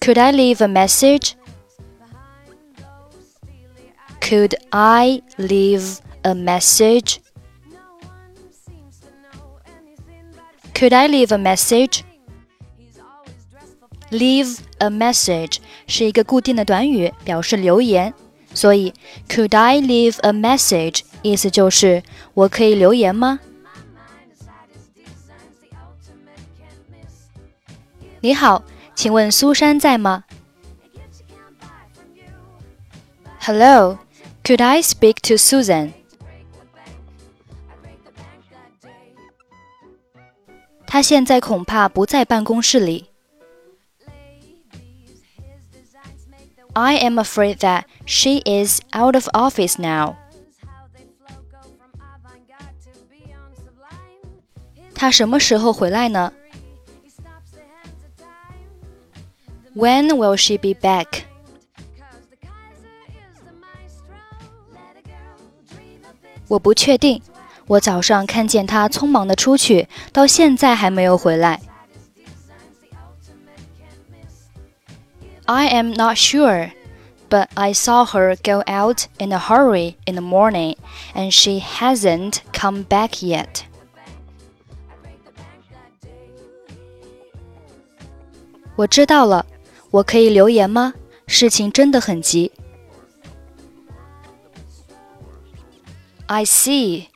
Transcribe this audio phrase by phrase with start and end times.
[0.00, 1.32] Could I leave a message?
[4.20, 7.18] Could I leave a message?
[10.74, 12.02] Could I leave a message?
[14.11, 15.57] Leave a message
[15.87, 18.13] 是一个固定的短语，表示留言。
[18.53, 18.93] 所以
[19.29, 21.03] ，Could I leave a message？
[21.21, 22.03] 意思就是
[22.33, 23.39] 我可以留言吗？
[28.19, 30.25] 你好，请问苏珊在吗
[33.39, 33.97] ？Hello,
[34.43, 35.93] could I speak to Susan？
[40.85, 43.10] 她现在恐怕不在办公室里。
[46.74, 50.16] I am afraid that she is out of office now.
[54.94, 56.32] 她什么时候回来呢？
[59.74, 61.24] When will she be back?
[66.48, 67.22] 我不确定。
[67.66, 71.60] 我早上看见她匆忙的出去，到现在还没有回来。
[75.51, 76.71] I am not sure,
[77.27, 80.75] but I saw her go out in a hurry in the morning
[81.13, 83.65] and she hasn't come back yet.
[96.29, 97.09] I see.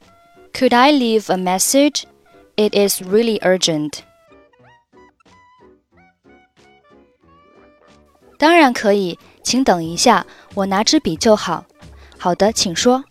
[0.52, 2.06] Could I leave a message?
[2.58, 4.04] It is really urgent.
[8.39, 11.65] 当然可以，请等一下，我拿支笔就好。
[12.19, 13.05] 好的，请说。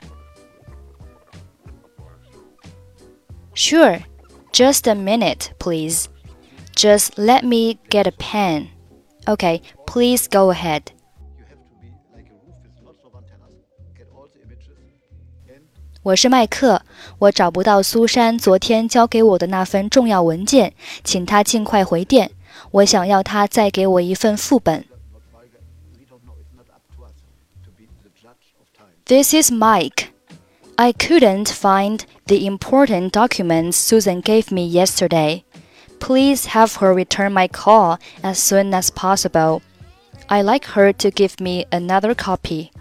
[3.54, 4.02] Sure,
[4.52, 6.06] just a minute, please.
[6.76, 8.68] Just let me get a pen.
[9.26, 10.84] Okay, please go ahead.
[16.02, 16.82] 我是麦克，
[17.20, 22.32] 我找不到苏珊昨天交给我的那份重要文件，请她尽快回电。
[22.72, 24.86] 我想要她再给我一份副本。
[29.06, 30.14] This is Mike.
[30.78, 35.44] I couldn't find the important documents Susan gave me yesterday.
[36.00, 39.62] Please have her return my call as soon as possible.
[40.30, 42.72] I like her to give me another copy.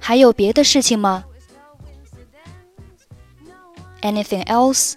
[0.00, 1.24] 还有别的事情吗？
[4.00, 4.94] Anything else?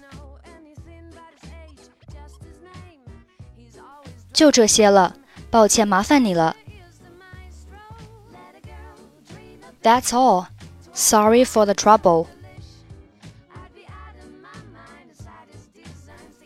[4.32, 5.16] 就这些了。
[5.50, 6.56] 抱歉，麻烦你了。
[9.82, 10.46] That's all.
[10.94, 12.26] Sorry for the trouble.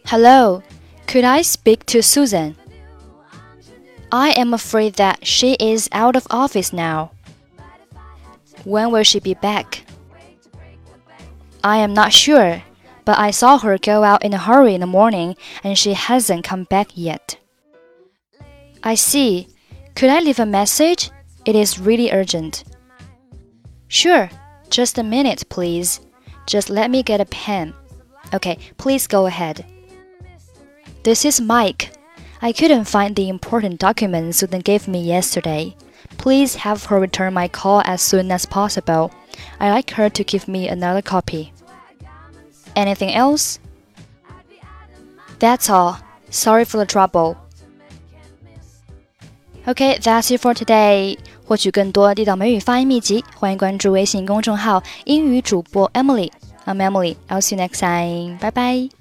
[0.07, 0.63] Hello,
[1.07, 2.55] could I speak to Susan?
[4.11, 7.11] I am afraid that she is out of office now.
[8.65, 9.85] When will she be back?
[11.63, 12.63] I am not sure,
[13.05, 16.45] but I saw her go out in a hurry in the morning and she hasn't
[16.45, 17.37] come back yet.
[18.84, 19.48] I see.
[19.96, 21.12] Could I leave a message?
[21.46, 22.64] It is really urgent.
[23.88, 24.30] Sure.
[24.70, 26.00] Just a minute, please.
[26.48, 27.74] Just let me get a pen.
[28.34, 29.66] Okay, please go ahead.
[31.04, 31.92] This is Mike.
[32.42, 35.76] I couldn't find the important documents Susan gave me yesterday.
[36.18, 39.12] Please have her return my call as soon as possible.
[39.60, 41.54] I'd like her to give me another copy.
[42.76, 43.60] Anything else?
[45.40, 46.00] That's all.
[46.30, 47.41] Sorry for the trouble.
[49.72, 51.18] Okay, that's it for today.
[51.46, 56.30] 获取更多地道美语发音秘籍，欢迎关注微信公众号“英语主播 Emily”。
[56.66, 57.16] I'm Emily.
[57.30, 58.38] I'll see you next time.
[58.40, 59.01] Bye bye.